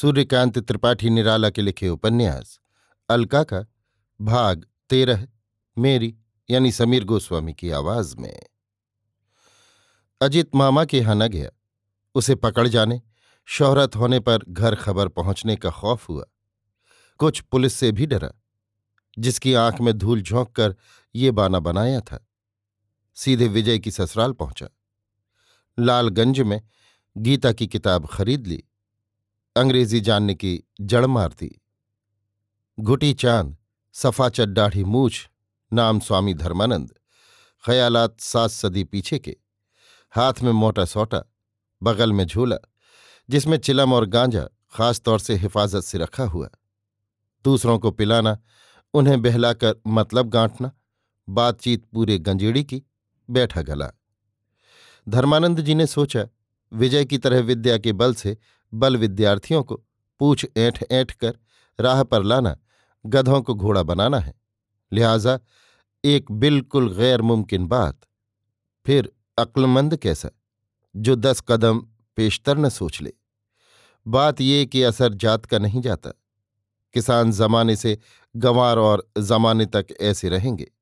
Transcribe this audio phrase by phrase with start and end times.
[0.00, 2.60] सूर्यकांत त्रिपाठी निराला के लिखे उपन्यास,
[3.08, 3.66] अलका का
[4.20, 5.28] भाग तेरह,
[5.78, 6.16] मेरी,
[6.50, 8.42] यानी समीर गोस्वामी की आवाज़ में।
[10.22, 11.50] अजित मामा के यहाँ न गया।
[12.14, 13.02] उसे पकड़ जाने,
[13.44, 16.24] शोहरत होने पर घर खबर पहुँचने का खौफ हुआ।
[17.18, 18.30] कुछ पुलिस से भी डरा,
[19.18, 20.76] जिसकी आँख में धूल झोंक कर
[21.14, 22.28] ये बाना बनाया था।
[23.14, 24.68] सीधे विजय की ससुराल पहुँचा।
[25.78, 26.62] लालगंज में
[27.16, 28.64] गीता की किताब खरीद ली।
[29.56, 31.62] अंग्रेज़ी जानने की जड़ मार दी
[32.80, 33.56] घुटी चाँद,
[33.92, 35.30] सफ़ा चड्डाढ़ी मूछ,
[35.72, 36.94] नाम स्वामी धर्मानंद,
[37.66, 39.36] ख्यालात सात सदी पीछे के।
[40.10, 41.22] हाथ में मोटा सोटा,
[41.82, 42.56] बगल में झूला,
[43.30, 46.48] जिसमें चिलम और गांजा खास तौर से हिफाजत से रखा हुआ।
[47.44, 48.38] दूसरों को पिलाना,
[48.94, 50.72] उन्हें बहलाकर मतलब गांठना,
[51.28, 52.82] बातचीत पूरे गंजेड़ी की,
[53.30, 53.90] बैठा गला।
[55.08, 56.26] धर्मानंद जी ने सोचा,
[56.72, 58.38] विजय की तरह विद्या के बल से
[58.76, 59.82] बल विद्यार्थियों को
[60.18, 61.38] पूछ ऐंठ ऐंठ कर
[61.80, 62.58] राह पर लाना
[63.06, 64.34] गधों को घोड़ा बनाना है।
[64.92, 65.40] लिहाजा
[66.04, 68.00] एक बिल्कुल गैर मुमकिन बात।
[68.86, 70.30] फिर अक्लमंद कैसा?
[70.96, 71.78] जो दस कदम
[72.16, 73.12] पेशतर न सोच ले।
[74.06, 76.10] बात ये कि असर जात का नहीं जाता।
[76.92, 77.98] किसान जमाने से
[78.36, 80.72] गंवार और जमाने तक ऐसे रहेंगे।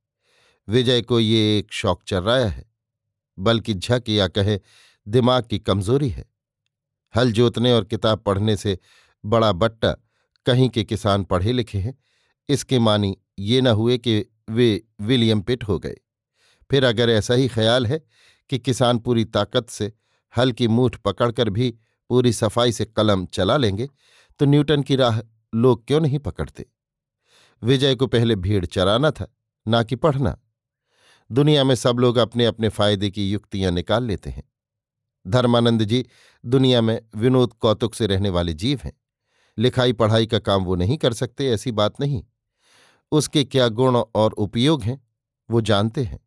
[0.68, 2.70] विजय को ये एक शौक चल रहा है,
[3.38, 4.60] बल्कि झक या कहे
[5.08, 6.33] दिमाग की कमज़ोरी है।
[7.14, 8.78] हल जोतने और किताब पढ़ने से
[9.24, 9.92] बड़ा बट्टा
[10.46, 11.98] कहीं के किसान पढ़े लिखे हैं।
[12.48, 15.96] इसके मानी ये न हुए कि वे विलियम पिट हो गए।
[16.70, 17.98] फिर अगर ऐसा ही ख्याल है
[18.50, 19.92] कि किसान पूरी ताकत से
[20.34, 21.70] हल की मूठ पकड़कर भी
[22.10, 23.88] पूरी सफ़ाई से कलम चला लेंगे
[24.40, 25.20] तो न्यूटन की राह
[25.54, 26.66] लोग क्यों नहीं पकड़ते?
[27.62, 29.26] विजय को पहले भीड़ चराना था,
[29.66, 30.36] ना कि पढ़ना।
[31.30, 34.42] दुनिया में सब लोग अपने अपने फ़ायदे की युक्तियाँ निकाल लेते हैं।
[35.26, 36.04] धर्मानंद जी,
[36.44, 38.92] दुनिया में विनोद कौतुक से रहने वाले जीव हैं।
[39.58, 42.22] लिखाई, पढ़ाई का काम वो नहीं कर सकते, ऐसी बात नहीं।
[43.12, 45.00] उसके क्या गुण और उपयोग हैं,
[45.50, 46.18] वो जानते हैं।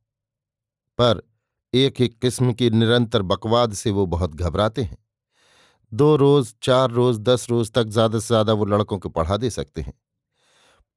[0.99, 1.21] पर
[1.73, 4.97] एक एक किस्म की निरंतर बकवाद से वो बहुत घबराते हैं।
[5.91, 9.49] दो रोज, चार रोज, दस रोज तक ज़्यादा से ज़्यादा वो लड़कों को पढ़ा दे
[9.49, 9.93] सकते हैं।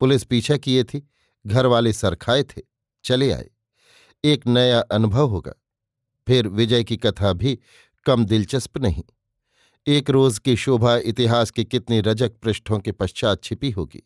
[0.01, 1.09] पुलिस पीछा किए थी
[1.47, 2.63] घर वाले सरखाए थे,
[3.05, 3.51] चले आए।
[4.25, 5.53] एक नया अनुभव होगा।
[6.27, 7.59] फिर विजय की कथा भी
[8.05, 9.03] कम दिलचस्प नहीं।
[9.87, 14.03] एक रोज की शोभा इतिहास के कितने रजक पृष्ठों के पश्चात छिपी होगी।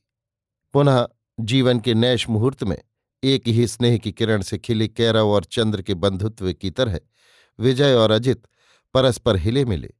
[0.72, 1.08] पुनः
[1.40, 2.78] जीवन के नैश मुहूर्त में
[3.24, 7.00] एक ही स्नेह की किरण से खिले कैरव और चंद्र के बंधुत्व की तरह
[7.58, 8.46] विजय और अजित
[8.94, 9.94] परस्पर हिले मिले।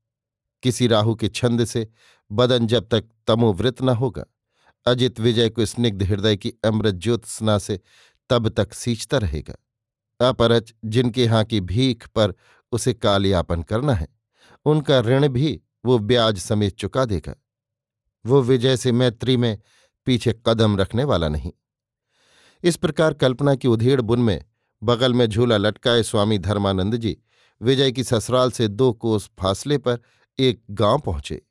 [0.63, 1.89] किसी राहु के छंद से
[2.33, 4.25] बदन जब तक तमोवृत न होगा,
[4.87, 7.81] अजित विजय को स्निग्ध हृदय की अमृत ज्योत्सना से
[8.31, 9.55] तब तक सींचता रहेगा।
[10.29, 12.35] अपरच जिनके यहाँ की भीख पर
[12.75, 14.09] उसे कालयापन करना है।
[14.65, 17.35] उनका ऋण भी वो ब्याज समेत चुका देगा।
[18.27, 19.59] वो विजय से मैत्री में
[20.07, 21.53] पीछे कदम रखने वाला नहीं।
[22.63, 24.45] इस प्रकार कल्पना की उधेड़ बुन में
[24.83, 27.17] बगल में झूला लटकाए स्वामी धर्मानंद जी
[27.63, 29.99] विजय की ससुराल से दो कोस फासले पर
[30.39, 31.43] एक गाँव पहुँचे।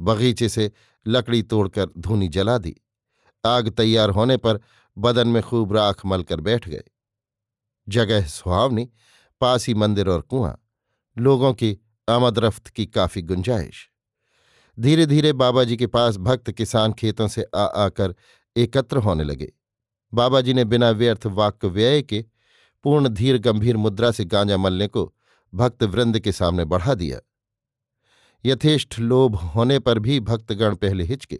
[0.00, 0.72] बगीचे से
[1.06, 2.76] लकड़ी तोड़कर धूनी जला दी।
[3.44, 4.60] आग तैयार होने पर
[4.98, 6.82] बदन में खूब राख मलकर बैठ गए।
[7.88, 8.90] जगह सुहावनी
[9.40, 10.58] पास ही मंदिर और कुआँ,
[11.18, 11.78] लोगों की
[12.08, 13.90] आमदरफ्त की काफ़ी गुंजाइश।
[14.78, 18.14] धीरे धीरे बाबा जी के पास भक्त किसान खेतों से आ आकर
[18.56, 19.52] एकत्र होने लगे।
[20.14, 22.24] बाबा जी ने बिना व्यर्थ वाक्य व्यय के
[22.84, 25.14] पूर्ण धीर गंभीर मुद्रा से गांजा मलने को
[25.54, 27.20] भक्त वृंद के सामने बढ़ा दिया।
[28.44, 31.38] यथेष्ट लोभ होने पर भी भक्तगण पहले हिचके।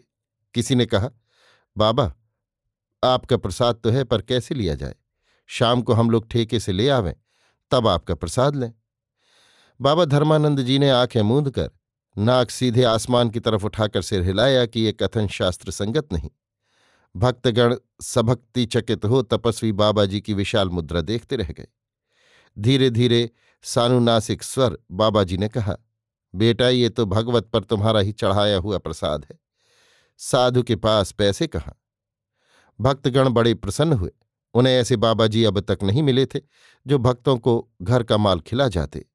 [0.53, 1.09] किसी ने कहा,
[1.77, 2.13] बाबा,
[3.03, 4.95] आपका प्रसाद तो है पर कैसे लिया जाए?
[5.47, 7.15] शाम को हम लोग ठेके से ले आवें।
[7.71, 8.73] तब आपका प्रसाद लें।
[9.81, 11.69] बाबा धर्मानंद जी ने आँखें मूंद कर,
[12.17, 16.29] नाक सीधे आसमान की तरफ़ उठाकर सिर हिलाया कि ये कथन शास्त्र संगत नहीं।
[17.15, 21.67] भक्तगण सबक्ति चकित हो तपस्वी बाबा जी की विशाल मुद्रा देखते रह गए।
[22.59, 23.29] धीरे धीरे
[23.63, 25.77] सानुनासिक स्वर बाबा जी ने कहा,
[26.35, 29.39] बेटा, ये तो भगवत पर तुम्हारा ही चढ़ाया हुआ प्रसाद है।
[30.17, 31.81] साधु के पास पैसे कहाँ?
[32.81, 34.11] भक्तगण बड़े प्रसन्न हुए।
[34.57, 36.39] उन्हें ऐसे बाबा जी अब तक नहीं मिले थे,
[36.87, 39.05] जो भक्तों को घर का माल खिला जाते।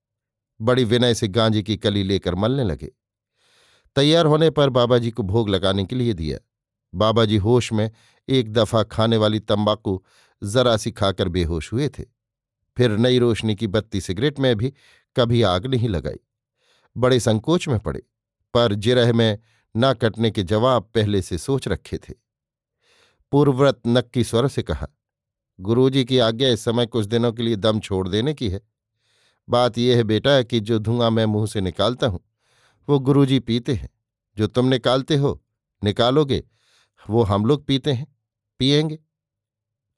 [0.61, 2.91] बड़ी विनय से गांजे की कली लेकर मलने लगे।
[3.97, 6.39] तैयार होने पर बाबा जी को भोग लगाने के लिए दिया।
[6.95, 7.91] बाबा जी होश में
[8.29, 10.05] एक दफ़ा खाने वाली तंबाकू
[10.45, 12.05] जरा सी खाकर बेहोश हुए थे।
[12.77, 14.73] फिर नई रोशनी की बत्ती सिगरेट में भी
[15.17, 16.21] कभी आग नहीं लगाई।
[16.97, 18.03] बड़े संकोच में पड़े,
[18.55, 19.39] पर जिरह में
[19.77, 22.15] न कटने के जवाब पहले से सोच रखे थे।
[23.33, 24.89] पूर्वव्रत नक्की स्वर से कहा
[25.61, 28.61] गुरुजी की आज्ञा इस समय कुछ दिनों के लिए दम छोड़ देने की है।
[29.49, 32.21] बात यह है बेटा कि जो धुआँ मैं मुँह से निकालता हूँ,
[32.89, 33.91] वो गुरुजी पीते हैं।
[34.37, 35.43] जो तुम निकालते हो,
[35.85, 36.45] निकालोगे,
[37.11, 38.07] वो हम लोग पीते हैं
[38.59, 38.99] पिएँगे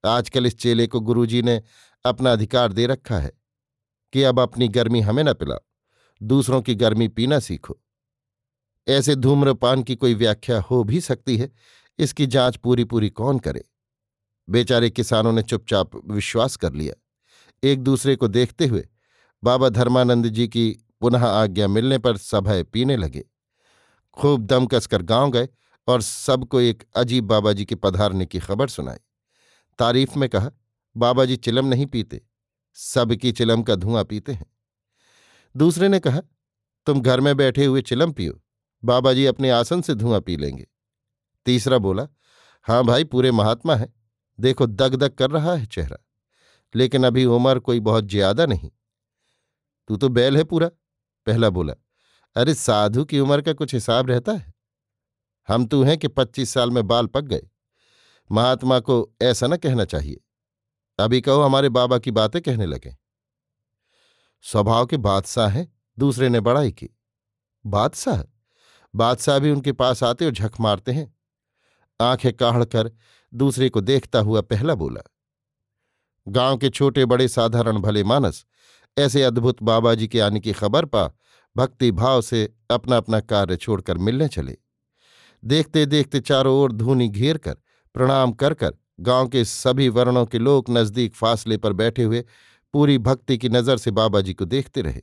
[0.04, 1.62] आजकल इस चेले को गुरुजी ने
[2.04, 3.32] अपना अधिकार दे रखा है
[4.12, 5.58] कि अब अपनी गर्मी हमें न पिलाओ,
[6.22, 7.78] दूसरों की गर्मी पीना सीखो।
[8.88, 11.50] ऐसे धूम्रपान की कोई व्याख्या हो भी सकती है,
[11.98, 13.64] इसकी जाँच पूरी पूरी कौन करे?
[14.48, 16.94] बेचारे किसानों ने चुपचाप विश्वास कर लिया।
[17.62, 18.88] एक दूसरे को देखते हुए
[19.42, 20.70] बाबा धर्मानंद जी की
[21.00, 23.24] पुनः आज्ञा मिलने पर सभय पीने लगे।
[24.16, 25.48] खूब दम कसकर गाँव गए
[25.88, 28.98] और सबको एक अजीब बाबा जी के पधारने की खबर सुनाई।
[29.78, 30.50] तारीफ़ में कहा,
[30.96, 32.20] बाबा जी चिलम नहीं पीते,
[32.76, 34.46] सबकी चिलम का धुआँ पीते हैं।
[35.54, 36.20] दूसरे ने कहा,
[36.86, 38.40] तुम घर में बैठे हुए चिलम पियो,
[38.82, 40.66] बाबा जी अपने आसन से धुआँ पी लेंगे।
[41.46, 42.06] तीसरा बोला
[42.66, 43.92] हाँ भाई, पूरे महात्मा है।
[44.38, 45.96] देखो दग दग कर रहा है चेहरा,
[46.74, 48.70] लेकिन अभी उम्र कोई बहुत ज़्यादा नहीं।
[49.88, 50.68] तू तो बैल है पूरा,
[51.26, 51.74] पहला बोला।
[52.36, 54.52] अरे, साधु की उम्र का कुछ हिसाब रहता है।
[55.48, 57.48] हम तू हैं कि पच्चीस साल में बाल पक गए।
[58.30, 60.20] महात्मा को ऐसा न कहना चाहिए।
[60.98, 62.96] अभी कहो, हमारे बाबा की बातें कहने लगे।
[64.42, 66.88] स्वभाव के बादशाह हैं, दूसरे ने बड़ाई की।
[67.66, 68.22] बादशाह?
[68.94, 71.13] बादशाह भी उनके पास आते और झक मारते हैं।
[72.00, 72.90] आँखें काढ़ कर
[73.32, 75.00] दूसरे को देखता हुआ पहला बोला,
[76.26, 78.44] गाँव के छोटे बड़े साधारण भले मानस,
[78.96, 81.10] ऐसे अद्भुत बाबा जी के आने की खबर पा,
[81.56, 84.56] भक्ति भाव से अपना अपना कार्य छोड़कर मिलने चले।
[85.42, 87.54] देखते देखते चारों ओर धूनी घेर कर,
[87.94, 92.24] प्रणाम कर कर, गाँव के सभी वर्णों के लोग नज़दीक फासले पर बैठे हुए
[92.74, 95.02] पूरी भक्ति की नज़र से बाबा जी को देखते रहे।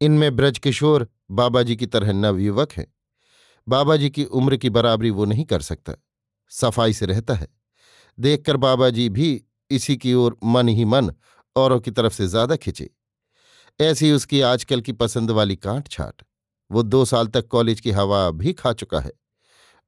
[0.00, 2.86] इनमें ब्रजकिशोर बाबा जी की तरह नवयुवक है।
[3.66, 5.92] बाबा जी की उम्र की बराबरी वो नहीं कर सकता।
[6.52, 7.48] सफ़ाई से रहता है।
[8.18, 11.10] देखकर बाबा जी भी इसी की ओर मन ही मन
[11.56, 12.88] औरों की तरफ़ से ज़्यादा खिंचे।
[13.80, 16.22] ऐसी उसकी आजकल की पसंद वाली कांट छाट,
[16.70, 19.12] वो दो साल तक कॉलेज की हवा भी खा चुका है।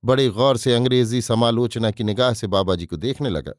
[0.04, 3.52] बड़े गौर से अंग्रेज़ी समालोचना की निगाह से बाबा जी को देखने लगा।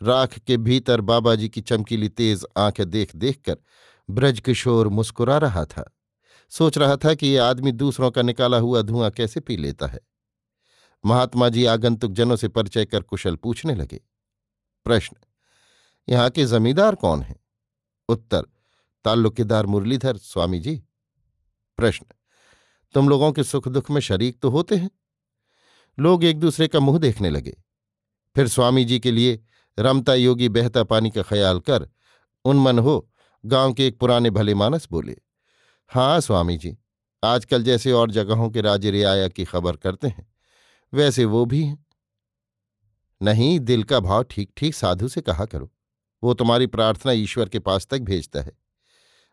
[0.00, 3.56] राख के भीतर बाबा जी की चमकीली तेज आँखें देख देख कर
[4.08, 5.90] ब्रजकिशोर मुस्कुरा रहा था।
[6.52, 9.98] सोच रहा था कि ये आदमी दूसरों का निकाला हुआ धुआँ कैसे पी लेता है।
[11.04, 14.00] महात्मा जी आगंतुक जनों से परिचय कर कुशल पूछने लगे।
[14.86, 15.16] प्रश्न,
[16.08, 17.36] यहाँ के जमींदार कौन हैं?
[18.08, 18.42] उत्तर,
[19.04, 20.76] ताल्लुकेदार मुरलीधर स्वामी जी
[21.78, 22.06] प्रश्न,
[22.94, 24.90] तुम लोगों के सुख दुख में शरीक तो होते हैं?
[25.98, 27.56] लोग एक दूसरे का मुँह देखने लगे।
[28.36, 29.40] फिर स्वामी जी के लिए
[29.78, 31.88] रमता योगी बहता पानी का ख्याल कर,
[32.44, 33.10] उनमन हो,
[33.44, 35.16] गाँव के एक पुराने भले मानस बोले
[35.90, 36.76] हाँ स्वामी जी
[37.24, 40.26] आजकल जैसे और जगहों के राजे रियाया की खबर करते हैं।
[40.94, 41.86] वैसे वो भी हैं।
[43.22, 45.72] नहीं, दिल का भाव ठीक ठीक साधु से कहा करो।
[46.22, 48.52] वो तुम्हारी प्रार्थना ईश्वर के पास तक भेजता है।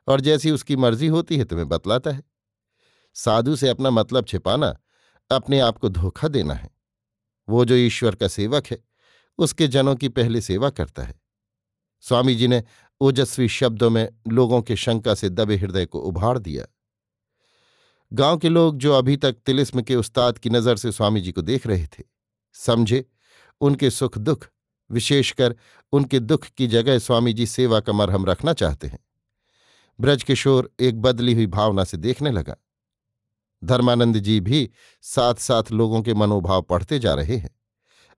[0.07, 2.23] और जैसी उसकी मर्ज़ी होती है, तुम्हें बतलाता है।
[3.13, 4.77] साधु से अपना मतलब छिपाना
[5.31, 6.69] अपने आप को धोखा देना है।
[7.49, 8.83] वो जो ईश्वर का सेवक है,
[9.37, 11.21] उसके जनों की पहले सेवा करता है।
[12.01, 12.63] स्वामी जी ने
[13.01, 16.74] ओजस्वी शब्दों में लोगों के शंका से दबे हृदय को उभार दिया।
[18.13, 21.41] गाँव के लोग जो अभी तक तिलिस्म के उस्ताद की नज़र से स्वामी जी को
[21.41, 22.03] देख रहे थे,
[22.53, 23.05] समझे,
[23.61, 24.47] उनके सुख दुख,
[24.89, 25.55] विशेषकर
[25.93, 28.99] उनके दुख की जगह स्वामी जी सेवा का मरहम रखना चाहते हैं।
[29.99, 32.55] ब्रजकिशोर एक बदली हुई भावना से देखने लगा।
[33.63, 34.69] धर्मानंद जी भी
[35.01, 37.49] साथ साथ लोगों के मनोभाव पढ़ते जा रहे हैं।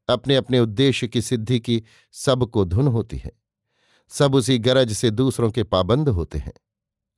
[0.10, 3.32] अपने अपने उद्देश्य की सिद्धि की सबको धुन होती है।
[4.10, 6.54] सब उसी गरज से दूसरों के पाबंद होते हैं।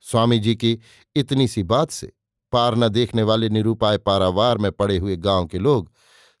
[0.00, 0.78] स्वामी जी की
[1.16, 2.12] इतनी सी बात से
[2.52, 5.90] पार न देखने वाले निरूपाय पारावार में पड़े हुए गाँव के लोग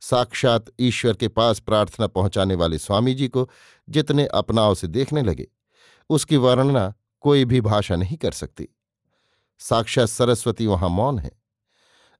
[0.02, 3.48] साक्षात ईश्वर के पास प्रार्थना पहुँचाने वाले स्वामी जी को
[3.88, 5.46] जितने अपनाव से देखने लगे,
[6.10, 8.68] उसकी वर्णना कोई भी भाषा नहीं कर सकती।
[9.60, 11.30] साक्षात सरस्वती वहाँ मौन है।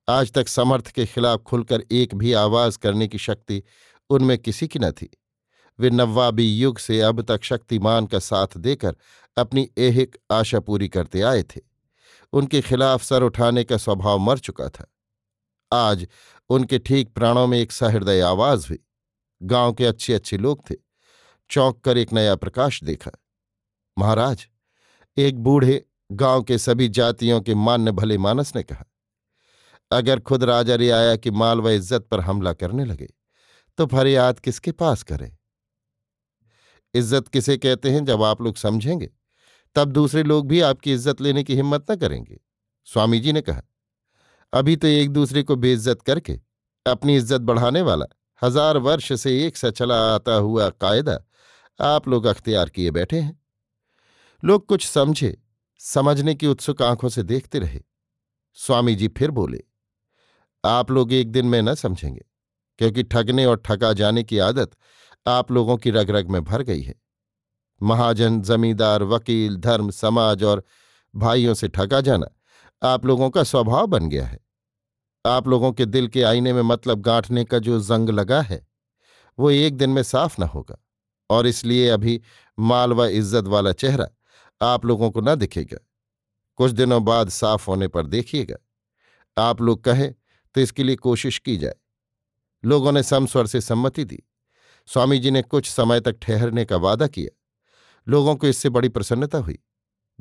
[0.09, 3.63] आज तक समर्थ के खिलाफ खुलकर एक भी आवाज़ करने की शक्ति
[4.11, 5.11] उनमें किसी की न थी।
[5.79, 8.97] वे नवाबी युग से अब तक शक्तिमान का साथ देकर
[9.37, 11.70] अपनी एहिक आशा पूरी करते आए थे।
[12.33, 14.87] उनके खिलाफ सर उठाने का स्वभाव मर चुका था।
[15.73, 16.07] आज
[16.51, 18.79] उनके ठीक प्राणों में एक सहृदय आवाज़ हुई।
[19.41, 20.75] गाँव के अच्छे अच्छे लोग थे।
[21.51, 23.11] चौंक कर एक नया प्रकाश देखा।
[23.97, 24.47] महाराज,
[25.17, 28.85] एक बूढ़े गाँव के सभी जातियों के मान्य भले मानस ने कहा,
[29.91, 33.09] अगर खुद राजा रियाया की माल व इज़्ज़त पर हमला करने लगे
[33.79, 35.31] तो फरियाद किसके पास करें?
[36.95, 39.11] इज़्ज़त किसे कहते हैं जब आप लोग समझेंगे?
[39.77, 42.41] तब दूसरे लोग भी आपकी इज़्ज़त लेने की हिम्मत न करेंगे।
[42.87, 43.63] स्वामी जी ने कहा,
[44.53, 46.39] अभी तो एक दूसरे को बेइज्जत करके
[46.87, 48.07] अपनी इज़्ज़त बढ़ाने वाला
[48.43, 51.19] हज़ार वर्ष से एक सा चला आता हुआ कायदा
[51.81, 53.39] आप लोग अख्तियार किए बैठे हैं।
[54.43, 55.37] लोग कुछ समझे,
[55.81, 57.81] समझने की उत्सुक आँखों से देखते रहे।
[58.59, 59.61] स्वामी जी फिर बोले,
[60.65, 62.25] आप लोग एक दिन में न समझेंगे,
[62.79, 64.71] क्योंकि ठगने और ठगा जाने की आदत
[65.27, 66.95] आप लोगों की रग रग में भर गई है।
[67.83, 70.65] महाजन, जमींदार, वकील, धर्म, समाज और
[71.15, 72.27] भाइयों से ठगा जाना
[72.83, 74.39] आप लोगों का स्वभाव बन गया है।
[75.25, 78.67] आप लोगों के दिल के आईने में मतलब गांठने का जो जंग लगा है,
[79.39, 80.77] वो एक दिन में साफ़ न होगा
[81.31, 82.21] और इसलिए अभी
[82.59, 84.09] माल व इज़्ज़त वाला चेहरा
[84.61, 85.79] आप लोगों को न दिखेगा।
[86.59, 88.57] कुछ दिनों बाद साफ़ होने पर देखिएगा।
[89.37, 90.13] आप लोग कहें
[90.55, 91.75] तो इसके लिए कोशिश की जाए।
[92.65, 94.23] लोगों ने समस्वर से सम्मति दी।
[94.89, 97.37] स्वामी जी ने कुछ समय तक ठहरने का वादा किया।
[98.09, 99.59] लोगों को इससे बड़ी प्रसन्नता हुई।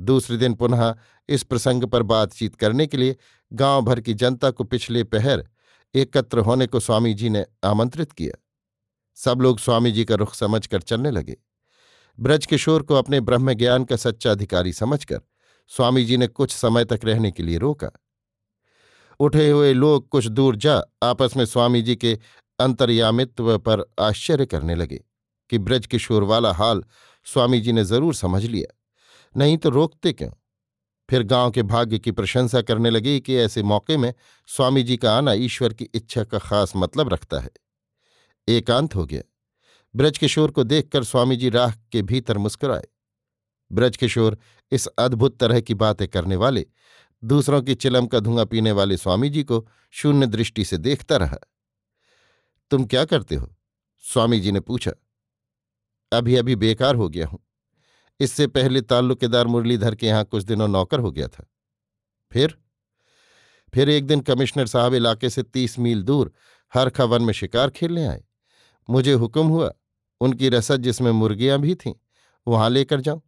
[0.00, 0.94] दूसरे दिन पुनः
[1.28, 3.16] इस प्रसंग पर बातचीत करने के लिए
[3.52, 5.48] गाँव भर की जनता को पिछले पहर
[5.94, 8.44] एकत्र होने को स्वामी जी ने आमंत्रित किया।
[9.14, 11.36] सब लोग स्वामी जी का रुख समझकर चलने लगे।
[12.20, 15.20] ब्रज किशोर को अपने ब्रह्म ज्ञान का सच्चा अधिकारी समझकर
[15.68, 17.90] स्वामी जी ने कुछ समय तक रहने के लिए रोका।
[19.20, 22.18] उठे हुए लोग कुछ दूर जा आपस में स्वामी जी के
[22.58, 25.04] अंतर्यामित्व पर आश्चर्य करने लगे
[25.50, 26.84] कि ब्रज किशोर वाला हाल
[27.24, 28.76] स्वामी जी ने ज़रूर समझ लिया।
[29.36, 30.30] नहीं तो रोकते क्यों?
[31.10, 34.14] फिर गाँव के भाग्य की प्रशंसा करने लगे कि ऐसे मौके में
[34.46, 37.50] स्वामी जी का आना ईश्वर की इच्छा का खास मतलब रखता है।
[38.48, 39.22] एकांत हो गया।
[39.96, 42.84] ब्रजकिशोर को देखकर स्वामी जी राह के भीतर मुस्कुराए।
[43.72, 44.38] ब्रजकिशोर
[44.72, 46.66] इस अद्भुत तरह की बातें करने वाले,
[47.24, 51.38] दूसरों की चिलम का धुआँ पीने वाले स्वामी जी को शून्य दृष्टि से देखता रहा।
[52.70, 53.56] तुम क्या करते हो?
[53.98, 54.92] स्वामी जी ने पूछा।
[56.12, 57.38] अभी अभी बेकार हो गया हूँ।
[58.20, 61.46] इससे पहले ताल्लुकेदार मुरलीधर के यहाँ कुछ दिनों नौकर हो गया था।
[62.32, 62.56] फिर?
[63.74, 66.32] फिर एक दिन कमिश्नर साहब इलाके से तीस मील दूर
[66.72, 68.22] हरखा वन में शिकार खेलने आए।
[68.88, 69.72] मुझे हुक्म हुआ,
[70.20, 71.94] उनकी रसद जिसमें मुर्गियाँ भी थीं,
[72.46, 73.22] वहाँ लेकर जाऊँ।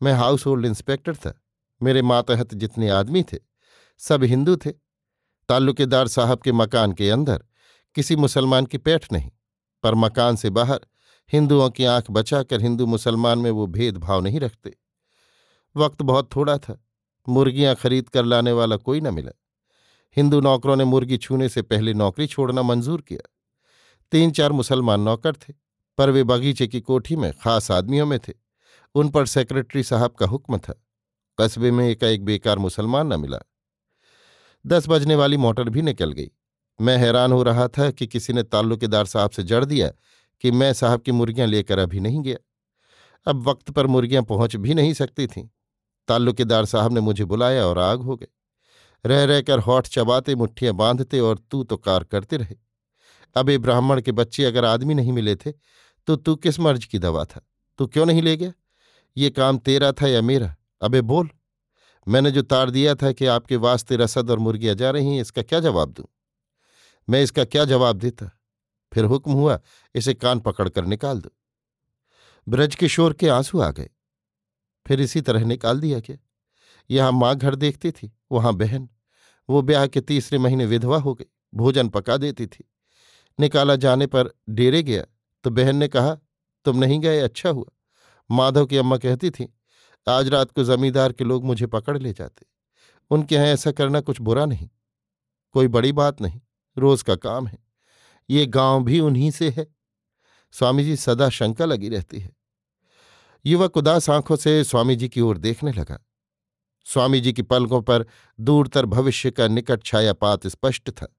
[0.00, 1.40] मैं हाउस होल्ड इंस्पेक्टर था,
[1.80, 3.38] मेरे मातहत जितने आदमी थे,
[4.00, 4.70] सब हिंदू थे।
[5.48, 7.44] ताल्लुकेदार साहब के मकान के अंदर
[7.96, 9.30] किसी मुसलमान की पैठ नहीं,
[9.84, 10.80] पर मकान से बाहर
[11.32, 14.76] हिंदुओं की आँख बचाकर हिंदू मुसलमान में वो भेदभाव नहीं रखते।
[15.76, 16.84] वक्त बहुत थोड़ा था।
[17.28, 19.30] मुर्गियाँ खरीद कर लाने वाला कोई न मिला।
[20.16, 23.30] हिंदू नौकरों ने मुर्गी छूने से पहले नौकरी छोड़ना मंजूर किया।
[24.12, 25.54] तीन चार मुसलमान नौकर थे,
[25.98, 28.32] पर वे बगीचे की कोठी में खास आदमियों में थे।
[28.94, 30.84] उन पर सेक्रेटरी साहब का हुक्म था।
[31.40, 33.38] कस्बे में एक एक बेकार मुसलमान न मिला।
[34.66, 36.30] दस बजने वाली मोटर भी निकल गई।
[36.80, 39.92] मैं हैरान हो रहा था कि किसी ने ताल्लुकेदार साहब से जड़ दिया
[40.40, 42.36] कि मैं साहब की मुर्गियाँ लेकर अभी नहीं गया।
[43.26, 45.48] अब वक्त पर मुर्गियाँ पहुँच भी नहीं सकती थीं।
[46.08, 48.28] ताल्लुकेदार साहब ने मुझे बुलाया और आग हो गए
[49.04, 52.56] रह रहकर होठ चबाते मुठ्ठियाँ बांधते और तू तो कार करते रहे।
[53.36, 55.52] अब ये ब्राह्मण के बच्चे अगर आदमी नहीं मिले थे
[56.08, 57.40] तो तू किस मर्ज की दवा था?
[57.78, 58.52] तू क्यों नहीं ले गया?
[59.16, 60.54] ये काम तेरा था या मेरा?
[60.82, 61.28] अबे बोल।
[62.06, 65.42] मैंने जो तार दिया था कि आपके वास्ते रसद और मुर्गियाँ जा रही हैं, इसका
[65.42, 66.06] क्या जवाब दूँ?
[67.08, 68.37] मैं इसका क्या जवाब देता?
[68.92, 69.60] फिर हुक्म हुआ,
[69.94, 71.30] इसे कान पकड़कर निकाल दो।
[72.46, 73.90] ब्रज किशोर के आँसू आ गए।
[74.86, 76.16] फिर इसी तरह निकाल दिया गया।
[76.90, 78.88] यहाँ माँ घर देखती थी, वहाँ बहन।
[79.48, 82.64] वो ब्याह के तीसरे महीने विधवा हो गई, भोजन पका देती थी।
[83.38, 85.04] निकाला जाने पर डेरे गया
[85.44, 86.14] तो बहन ने कहा,
[86.64, 87.70] तुम नहीं गए अच्छा हुआ।
[88.30, 89.52] माधव की अम्मा कहती थी,
[90.06, 92.46] आज रात को जमींदार के लोग मुझे पकड़ ले जाते।
[93.10, 94.68] उनके यहाँ ऐसा करना कुछ बुरा नहीं।
[95.54, 96.40] कोई बड़ी बात नहीं,
[96.76, 97.58] रोज का काम है।
[98.30, 99.74] ये गाँव भी उन्हीं से है।
[100.52, 102.36] स्वामी जी सदा शंका लगी रहती है।
[103.46, 106.06] युवक उदास आँखों से स्वामी जी की ओर देखने लगा।
[106.84, 108.06] स्वामी जी की पलकों पर
[108.40, 111.16] दूरतर भविष्य का निकट छायापात स्पष्ट था।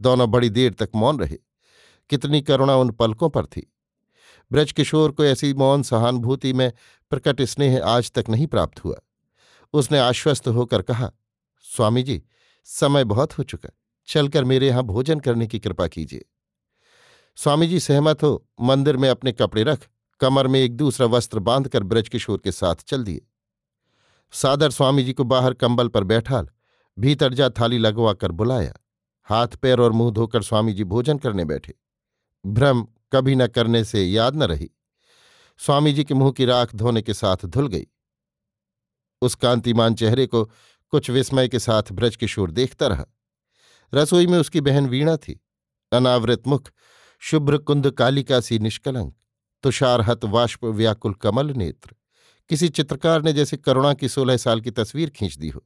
[0.00, 1.38] दोनों बड़ी देर तक मौन रहे।
[2.10, 3.72] कितनी करुणा उन पलकों पर थी।
[4.52, 6.72] ब्रजकिशोर को ऐसी मौन सहानुभूति में
[7.10, 8.96] प्रकट स्नेह आज तक नहीं प्राप्त हुआ।
[9.72, 11.12] उसने आश्वस्त होकर कहा,
[11.60, 12.22] स्वामी जी,
[12.64, 13.68] समय बहुत हो चुका।
[14.06, 16.24] चलकर मेरे यहाँ भोजन करने की कृपा कीजिए।
[17.36, 19.88] स्वामी जी सहमत हो, मंदिर में अपने कपड़े रख,
[20.20, 23.26] कमर में एक दूसरा वस्त्र बांधकर ब्रजकिशोर के साथ चल दिए।
[24.32, 26.48] सादर स्वामी जी को बाहर कंबल पर बैठाल,
[26.98, 28.74] भीतर जा थाली लगवा कर बुलाया।
[29.24, 31.74] हाथ, पैर और मुँह धोकर स्वामी जी भोजन करने बैठे।
[32.46, 34.70] भ्रम कभी न करने से याद न रही।
[35.58, 37.86] स्वामी जी के मुँह की राख धोने के साथ धुल गई।
[39.22, 40.44] उस कांतिमान चेहरे को
[40.90, 43.04] कुछ विस्मय के साथ ब्रज किशोर देखता रहा।
[43.94, 45.40] रसोई में उसकी बहन वीणा थी।
[45.92, 46.70] अनावृत मुख
[47.22, 49.14] शुभ्र कुंद कालिका सी निष्कलंक,
[49.64, 51.94] तुषारहत वाष्प व्याकुल कमल नेत्र।
[52.50, 55.62] किसी चित्रकार ने जैसे करुणा की सोलह साल की तस्वीर खींच दी हो।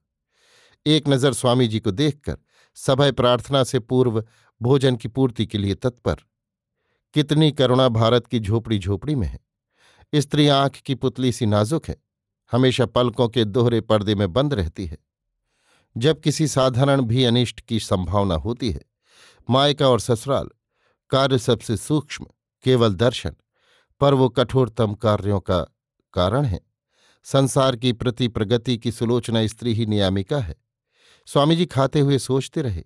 [0.86, 2.36] एक नज़र स्वामी जी को देखकर
[2.76, 4.22] सभय प्रार्थना से पूर्व
[4.60, 6.16] भोजन की पूर्ति के लिए तत्पर,
[7.14, 9.38] कितनी करुणा भारत की झोपड़ी झोपड़ी में है।
[10.12, 11.96] स्त्री आँख की पुतली सी नाजुक है,
[12.52, 14.98] हमेशा पलकों के दोहरे पर्दे में बंद रहती है।
[15.96, 18.84] जब किसी साधारण भी अनिष्ट की संभावना होती है,
[19.50, 20.48] मायका और ससुराल
[21.10, 22.26] कार्य सबसे सूक्ष्म,
[22.64, 23.36] केवल दर्शन,
[24.00, 25.60] पर वो कठोरतम कार्यों का
[26.12, 26.60] कारण है।
[27.24, 30.56] संसार की प्रति प्रगति की सुलोचना स्त्री ही नियामिका है।
[31.26, 32.84] स्वामी जी खाते हुए सोचते रहे,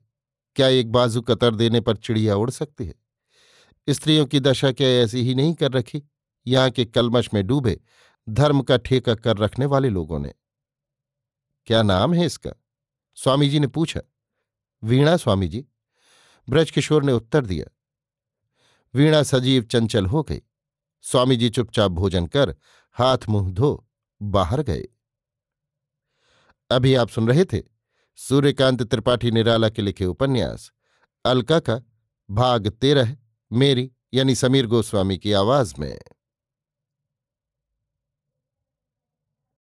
[0.57, 2.95] क्या एक बाजू कतर देने पर चिड़िया उड़ सकती है?
[3.89, 6.03] स्त्रियों की दशा क्या ऐसी ही नहीं कर रखी?
[6.47, 7.81] यहाँ के कलमश में डूबे
[8.29, 10.35] धर्म का ठेका कर रखने वाले लोगों ने।
[11.67, 12.50] क्या नाम है इसका?
[13.15, 14.00] स्वामी जी ने पूछा।
[14.83, 15.67] वीणा स्वामी जी
[16.49, 17.77] ब्रजकिशोर ने उत्तर दिया।
[18.95, 20.41] वीणा सजीव चंचल हो गई।
[21.03, 22.55] स्वामी जी चुपचाप भोजन कर
[22.93, 23.89] हाथ मुँह धो
[24.23, 24.85] बाहर गए।
[26.71, 27.63] अभी आप सुन रहे थे
[28.17, 30.73] सूर्यकांत त्रिपाठी निराला के लिखे उपन्यास,
[31.25, 31.81] अलका का
[32.31, 33.17] भाग तेरह,
[33.53, 35.99] मेरी यानी समीर गोस्वामी की आवाज़ में।